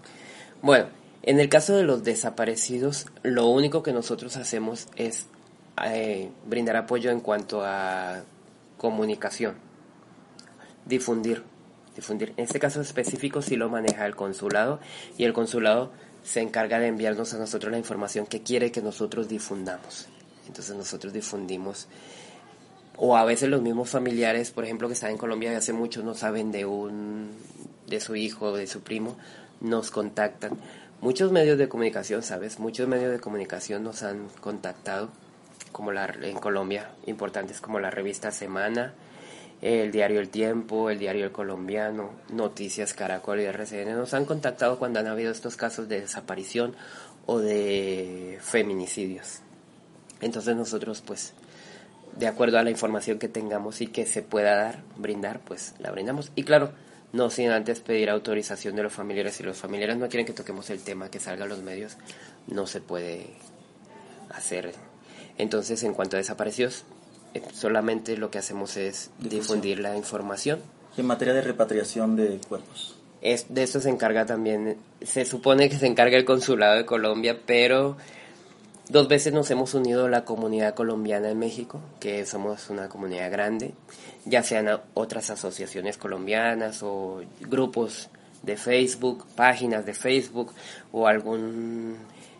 [0.63, 0.87] Bueno,
[1.23, 5.27] en el caso de los desaparecidos, lo único que nosotros hacemos es
[5.85, 8.23] eh, brindar apoyo en cuanto a
[8.79, 9.57] comunicación,
[10.87, 11.43] difundir
[11.97, 12.33] difundir.
[12.37, 14.79] En este caso específico sí lo maneja el consulado
[15.19, 15.91] y el consulado
[16.23, 20.07] se encarga de enviarnos a nosotros la información que quiere que nosotros difundamos.
[20.47, 21.89] Entonces nosotros difundimos
[23.03, 26.03] o a veces los mismos familiares, por ejemplo, que están en Colombia y hace mucho
[26.03, 27.31] no saben de un
[27.87, 29.17] de su hijo o de su primo,
[29.61, 30.59] nos contactan.
[31.01, 32.59] Muchos medios de comunicación, ¿sabes?
[32.59, 35.09] Muchos medios de comunicación nos han contactado
[35.73, 38.93] como la en Colombia, importantes como la revista Semana,
[39.63, 44.79] el diario El Tiempo, el diario El Colombiano, Noticias Caracol y RCN nos han contactado
[44.79, 46.77] cuando han habido estos casos de desaparición
[47.25, 49.41] o de feminicidios.
[50.21, 51.33] Entonces nosotros pues
[52.17, 55.91] de acuerdo a la información que tengamos y que se pueda dar, brindar, pues la
[55.91, 56.33] brindamos.
[56.35, 56.73] Y claro,
[57.13, 59.35] no sin antes pedir autorización de los familiares.
[59.35, 61.97] Si los familiares no quieren que toquemos el tema, que salga a los medios,
[62.47, 63.27] no se puede
[64.31, 64.73] hacer.
[65.39, 66.85] Entonces, en cuanto a desaparecidos,
[67.35, 70.61] eh, solamente lo que hacemos es difundir la información.
[70.97, 72.97] en materia de repatriación de cuerpos?
[73.23, 77.39] Es, de esto se encarga también, se supone que se encarga el Consulado de Colombia,
[77.47, 77.97] pero
[78.91, 83.31] dos veces nos hemos unido a la comunidad colombiana en México, que somos una comunidad
[83.31, 83.73] grande,
[84.25, 88.11] ya sean otras asociaciones colombianas o grupos
[88.43, 90.53] de Facebook, páginas de Facebook
[90.93, 91.99] o algún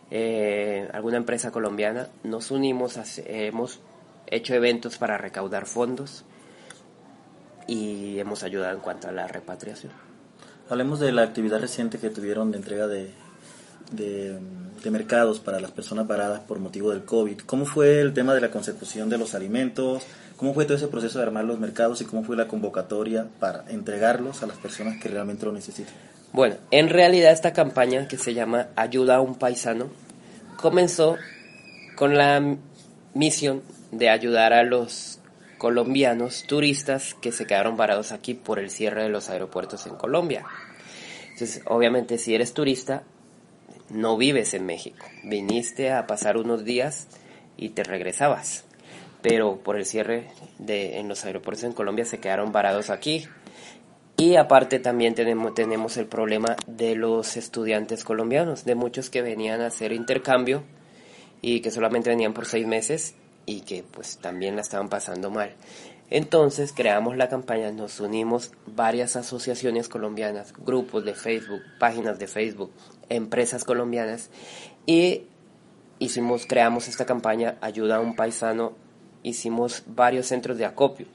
[0.09, 3.79] eh, alguna empresa colombiana, nos unimos, hemos
[4.27, 6.25] hecho eventos para recaudar fondos
[7.65, 9.93] y hemos ayudado en cuanto a la repatriación.
[10.69, 13.11] Hablemos de la actividad reciente que tuvieron de entrega de,
[13.91, 14.39] de,
[14.89, 17.41] mercados para las personas paradas por motivo del COVID.
[17.45, 20.03] ¿Cómo fue el tema de la consecución de los alimentos?
[20.37, 23.63] ¿Cómo fue todo ese proceso de armar los mercados y cómo fue la convocatoria para
[23.69, 25.93] entregarlos a las personas que realmente lo necesitan?
[26.33, 29.89] Bueno, en realidad esta campaña que se llama Ayuda a un paisano
[30.57, 31.17] comenzó
[31.95, 32.57] con la
[33.13, 35.19] misión de ayudar a los
[35.57, 40.43] colombianos turistas que se quedaron varados aquí por el cierre de los aeropuertos en Colombia.
[41.33, 43.03] Entonces, obviamente, si eres turista,
[43.91, 45.05] no vives en México.
[45.23, 47.07] Viniste a pasar unos días
[47.57, 48.65] y te regresabas.
[49.21, 50.27] Pero por el cierre
[50.57, 53.27] de, en los aeropuertos en Colombia se quedaron varados aquí.
[54.17, 59.61] Y aparte también tenemos, tenemos el problema de los estudiantes colombianos, de muchos que venían
[59.61, 60.63] a hacer intercambio
[61.41, 65.55] y que solamente venían por seis meses y que pues también la estaban pasando mal.
[66.11, 72.71] Entonces creamos la campaña, nos unimos varias asociaciones colombianas, grupos de Facebook, páginas de Facebook,
[73.15, 74.29] empresas colombianas
[74.85, 75.23] y
[75.99, 78.73] hicimos, creamos esta campaña Ayuda a un paisano,
[79.23, 81.07] hicimos varios centros de acopio,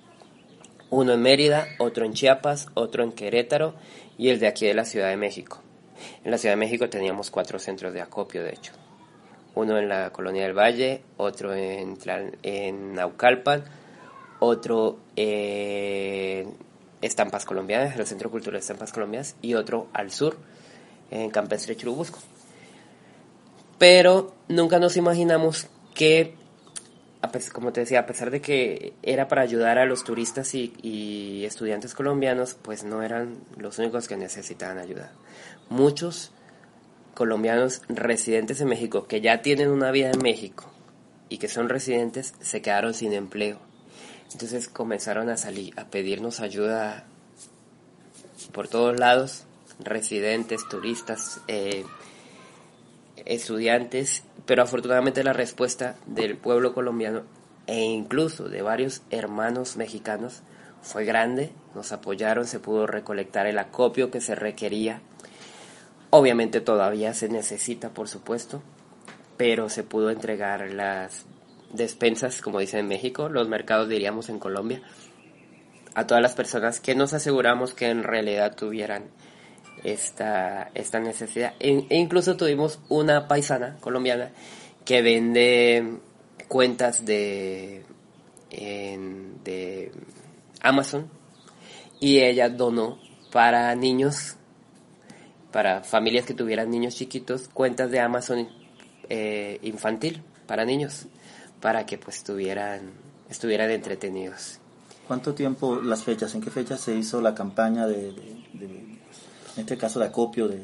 [0.90, 3.74] uno en Mérida, otro en Chiapas, otro en Querétaro
[4.16, 5.60] y el de aquí de la Ciudad de México.
[6.24, 8.72] En la Ciudad de México teníamos cuatro centros de acopio, de hecho.
[9.54, 11.96] Uno en la Colonia del Valle, otro en,
[12.42, 13.64] en Naucalpan,
[14.38, 16.54] otro en
[17.00, 20.36] Estampas Colombianas, el Centro Cultural de Estampas Colombianas, y otro al sur,
[21.10, 22.18] en Campestre Churubusco.
[23.78, 26.34] Pero nunca nos imaginamos que,
[27.52, 31.44] como te decía, a pesar de que era para ayudar a los turistas y, y
[31.44, 35.12] estudiantes colombianos, pues no eran los únicos que necesitaban ayuda.
[35.68, 36.32] Muchos
[37.14, 40.70] colombianos residentes en México que ya tienen una vida en México
[41.28, 43.58] y que son residentes se quedaron sin empleo.
[44.32, 47.04] Entonces comenzaron a salir a pedirnos ayuda
[48.52, 49.44] por todos lados,
[49.78, 51.84] residentes, turistas, eh,
[53.24, 57.22] estudiantes, pero afortunadamente la respuesta del pueblo colombiano
[57.66, 60.42] e incluso de varios hermanos mexicanos
[60.82, 65.00] fue grande, nos apoyaron, se pudo recolectar el acopio que se requería.
[66.10, 68.62] Obviamente todavía se necesita, por supuesto,
[69.36, 71.26] pero se pudo entregar las
[71.72, 74.80] despensas, como dicen en México, los mercados diríamos en Colombia,
[75.94, 79.04] a todas las personas que nos aseguramos que en realidad tuvieran
[79.84, 81.54] esta, esta necesidad.
[81.60, 84.30] E, e incluso tuvimos una paisana colombiana
[84.84, 85.98] que vende
[86.48, 87.84] cuentas de,
[88.50, 89.92] de
[90.60, 91.10] Amazon
[92.00, 92.98] y ella donó
[93.32, 94.36] para niños,
[95.52, 98.48] para familias que tuvieran niños chiquitos, cuentas de Amazon
[99.08, 101.06] eh, infantil para niños,
[101.60, 102.92] para que pues estuvieran,
[103.28, 104.60] estuvieran entretenidos.
[105.06, 108.14] ¿Cuánto tiempo, las fechas, en qué fecha se hizo la campaña de,
[109.56, 110.60] en este caso de acopio de,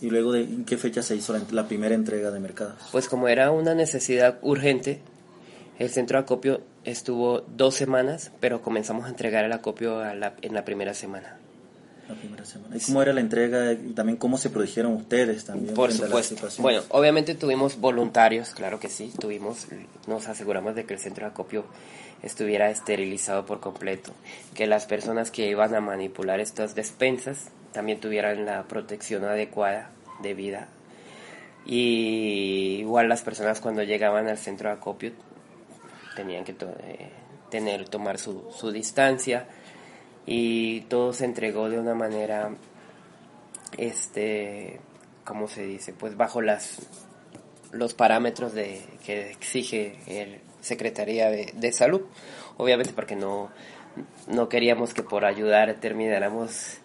[0.00, 2.76] y luego de en qué fecha se hizo la, primera entrega de mercados?
[2.90, 5.00] Pues como era una necesidad urgente,
[5.78, 10.64] el centro de acopio estuvo dos semanas, pero comenzamos a entregar el acopio en la
[10.64, 11.38] primera semana.
[12.08, 12.76] La primera semana.
[12.76, 15.74] ¿Y cómo era la entrega y también cómo se produjeron ustedes también?
[15.74, 16.36] Por supuesto.
[16.58, 19.68] Bueno, obviamente tuvimos voluntarios, claro que sí, tuvimos,
[20.06, 21.64] nos aseguramos de que el centro de acopio
[22.22, 24.12] estuviera esterilizado por completo,
[24.54, 29.90] que las personas que iban a manipular estas despensas también tuvieran la protección adecuada
[30.22, 30.68] de vida.
[31.64, 35.12] Y igual las personas cuando llegaban al centro de acopio
[36.16, 37.10] tenían que eh,
[37.50, 39.46] tener, tomar su, su distancia
[40.26, 42.50] y todo se entregó de una manera,
[43.76, 44.80] este,
[45.24, 45.92] ¿cómo se dice?
[45.92, 46.78] Pues bajo las
[47.72, 52.02] los parámetros de que exige el Secretaría de, de Salud,
[52.58, 53.50] obviamente porque no,
[54.28, 56.78] no queríamos que por ayudar termináramos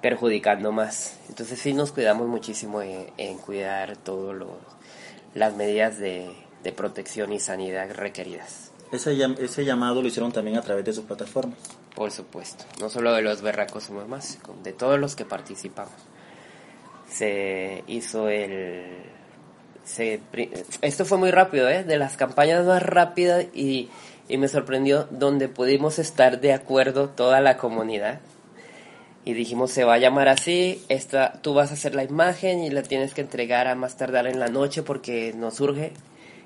[0.00, 1.18] perjudicando más.
[1.28, 4.46] Entonces sí nos cuidamos muchísimo en, cuidar todas
[5.34, 6.30] las medidas de,
[6.62, 8.72] de, protección y sanidad requeridas.
[8.92, 11.58] Ese, ese llamado lo hicieron también a través de sus plataformas.
[11.96, 15.94] Por supuesto, no solo de los berracos somos más, de todos los que participamos.
[17.10, 18.84] Se hizo el...
[19.82, 20.20] Se,
[20.82, 21.84] esto fue muy rápido, ¿eh?
[21.84, 23.88] De las campañas más rápidas y,
[24.28, 28.20] y me sorprendió donde pudimos estar de acuerdo toda la comunidad
[29.26, 32.70] y dijimos se va a llamar así, esta, tú vas a hacer la imagen y
[32.70, 35.92] la tienes que entregar a más tardar en la noche porque nos surge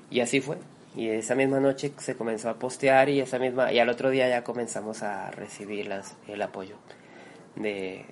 [0.09, 0.57] y así fue.
[0.95, 4.27] Y esa misma noche se comenzó a postear y esa misma y al otro día
[4.27, 6.75] ya comenzamos a recibir las, el apoyo
[7.55, 8.05] de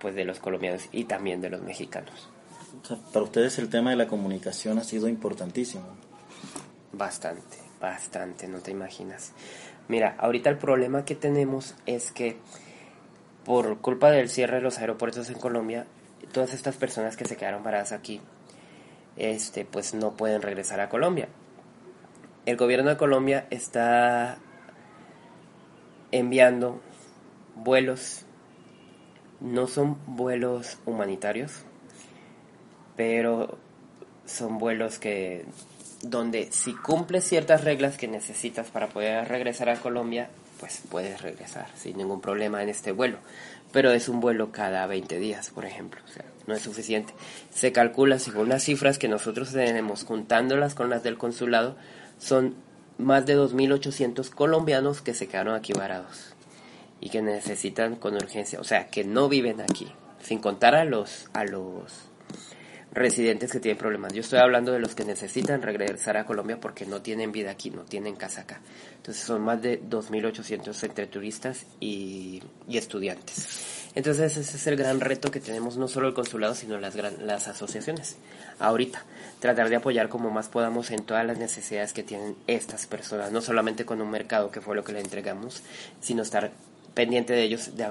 [0.00, 2.28] pues de los colombianos y también de los mexicanos.
[3.12, 5.86] para ustedes el tema de la comunicación ha sido importantísimo.
[6.92, 9.32] Bastante, bastante, no te imaginas.
[9.88, 12.36] Mira, ahorita el problema que tenemos es que
[13.44, 15.86] por culpa del cierre de los aeropuertos en Colombia,
[16.32, 18.20] todas estas personas que se quedaron paradas aquí
[19.16, 21.28] este, pues no pueden regresar a Colombia.
[22.44, 24.38] El gobierno de Colombia está
[26.12, 26.80] enviando
[27.56, 28.24] vuelos,
[29.40, 31.64] no son vuelos humanitarios,
[32.96, 33.58] pero
[34.24, 35.44] son vuelos que
[36.02, 41.66] donde si cumples ciertas reglas que necesitas para poder regresar a Colombia, pues puedes regresar
[41.76, 43.18] sin ningún problema en este vuelo.
[43.72, 46.00] Pero es un vuelo cada 20 días, por ejemplo.
[46.04, 47.12] O sea, no es suficiente.
[47.50, 51.76] Se calcula, según las cifras que nosotros tenemos, juntándolas con las del consulado,
[52.18, 52.54] son
[52.98, 56.34] más de 2.800 colombianos que se quedaron aquí varados
[57.00, 59.92] y que necesitan con urgencia, o sea, que no viven aquí,
[60.22, 61.92] sin contar a los, a los
[62.96, 64.12] residentes que tienen problemas.
[64.14, 67.70] Yo estoy hablando de los que necesitan regresar a Colombia porque no tienen vida aquí,
[67.70, 68.60] no tienen casa acá.
[68.96, 73.90] Entonces son más de 2.800 entre turistas y, estudiantes.
[73.94, 77.48] Entonces ese es el gran reto que tenemos no solo el consulado, sino las, las
[77.48, 78.16] asociaciones.
[78.58, 79.04] Ahorita,
[79.40, 83.42] tratar de apoyar como más podamos en todas las necesidades que tienen estas personas, no
[83.42, 85.62] solamente con un mercado que fue lo que le entregamos,
[86.00, 86.50] sino estar
[86.94, 87.90] pendiente de ellos, de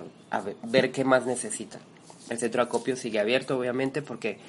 [0.63, 1.81] ver qué más necesitan.
[2.29, 4.39] El centro de acopio sigue abierto, obviamente, porque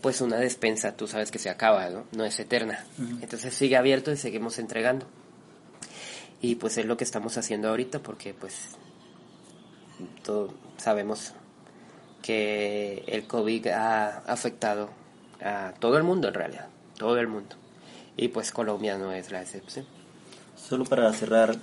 [0.00, 2.04] pues una despensa, tú sabes que se acaba, ¿no?
[2.12, 2.84] No es eterna.
[3.20, 5.06] Entonces sigue abierto y seguimos entregando.
[6.40, 8.76] Y pues es lo que estamos haciendo ahorita porque pues
[10.22, 11.32] todos sabemos
[12.22, 14.90] que el COVID ha afectado
[15.42, 16.68] a todo el mundo en realidad,
[16.98, 17.56] todo el mundo.
[18.16, 19.86] Y pues Colombia no es la excepción.
[20.56, 21.56] Solo para cerrar,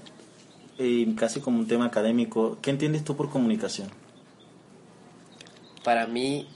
[0.77, 3.89] eh, casi como un tema académico, ¿qué entiendes tú por comunicación?
[5.83, 6.47] Para mí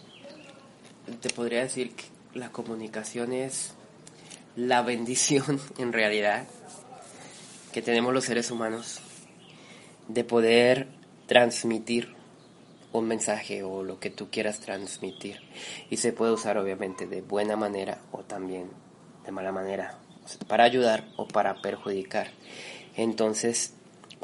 [1.21, 3.73] te podría decir que la comunicación es
[4.55, 6.47] la bendición en realidad
[7.71, 8.99] que tenemos los seres humanos
[10.07, 10.87] de poder
[11.27, 12.15] transmitir
[12.93, 15.41] un mensaje o lo que tú quieras transmitir.
[15.89, 18.69] Y se puede usar obviamente de buena manera o también
[19.25, 19.99] de mala manera
[20.47, 22.31] para ayudar o para perjudicar.
[22.95, 23.73] Entonces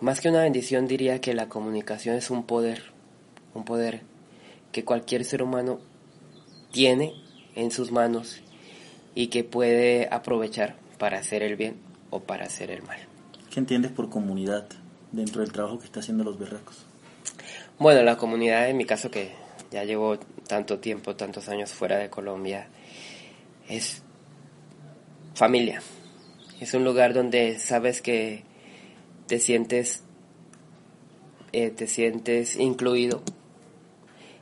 [0.01, 2.91] más que una bendición diría que la comunicación es un poder
[3.53, 4.01] un poder
[4.71, 5.79] que cualquier ser humano
[6.73, 7.13] tiene
[7.55, 8.41] en sus manos
[9.15, 11.77] y que puede aprovechar para hacer el bien
[12.09, 12.97] o para hacer el mal.
[13.51, 14.67] ¿Qué entiendes por comunidad
[15.11, 16.83] dentro del trabajo que está haciendo los berracos?
[17.77, 19.31] Bueno, la comunidad en mi caso que
[19.71, 20.17] ya llevo
[20.47, 22.67] tanto tiempo, tantos años fuera de Colombia,
[23.69, 24.01] es
[25.35, 25.79] familia.
[26.59, 28.43] Es un lugar donde sabes que
[29.27, 30.01] te sientes,
[31.51, 33.21] eh, te sientes incluido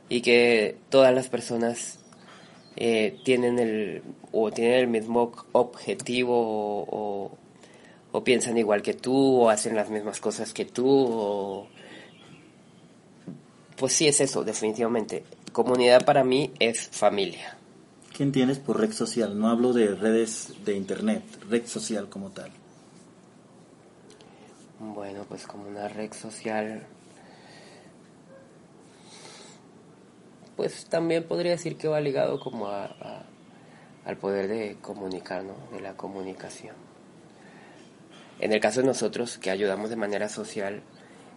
[0.08, 2.01] y que todas las personas
[2.76, 4.02] eh, tienen el
[4.32, 7.30] o tienen el mismo objetivo o,
[8.12, 11.66] o, piensan igual que tú o hacen las mismas cosas que tú o
[13.76, 15.24] pues sí es eso definitivamente.
[15.52, 17.58] Comunidad para mí es familia.
[18.16, 19.38] ¿qué entiendes por red social?
[19.38, 22.50] no hablo de redes de internet red social como tal.
[24.78, 26.86] Bueno pues como una red social
[30.56, 33.24] pues también podría decir que va ligado como a,
[34.04, 35.54] al poder de comunicar, ¿no?
[35.72, 36.76] De la comunicación.
[38.40, 40.82] En el caso de nosotros, que ayudamos de manera social,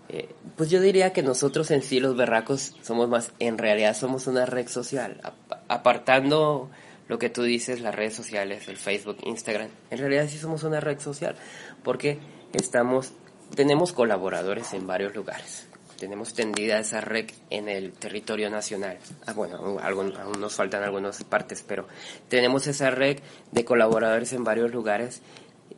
[0.10, 4.28] eh, pues yo diría que nosotros en sí, los berracos, somos más, en realidad somos
[4.28, 5.22] una red social.
[5.68, 6.70] Apartando
[7.08, 10.80] lo que tú dices, las redes sociales, el Facebook, Instagram, en realidad sí somos una
[10.80, 11.36] red social,
[11.84, 12.18] porque
[12.54, 13.14] estamos,
[13.56, 15.68] tenemos colaboradores en varios lugares
[15.98, 18.98] tenemos tendida esa red en el territorio nacional.
[19.26, 21.88] Ah, bueno, aún, nos faltan algunas partes, pero
[22.30, 23.20] tenemos esa red
[23.52, 25.22] de colaboradores en varios lugares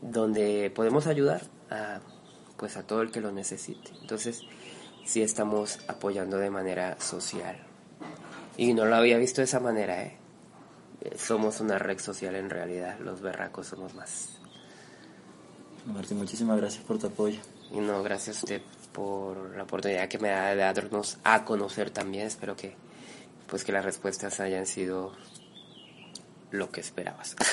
[0.02, 2.00] donde podemos ayudar a,
[2.58, 3.92] pues a todo el que lo necesite.
[4.02, 4.42] Entonces,
[5.06, 7.58] sí estamos apoyando de manera social.
[8.58, 10.18] Y no lo había visto de esa manera, ¿eh?
[11.16, 14.40] Somos una red social en realidad, los berracos somos más.
[15.86, 17.40] Martín, muchísimas gracias por tu apoyo.
[17.72, 18.62] Y no, gracias a usted
[18.98, 22.26] por la oportunidad que me da de darnos a conocer también.
[22.26, 22.74] Espero que
[23.48, 25.14] pues que las respuestas hayan sido
[26.50, 27.36] lo que esperabas.